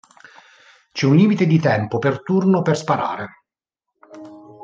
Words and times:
C'è 0.91 1.05
un 1.05 1.15
limite 1.15 1.45
di 1.45 1.59
tempo 1.59 1.99
per 1.99 2.23
turno 2.23 2.63
per 2.63 2.75
sparare. 2.75 3.29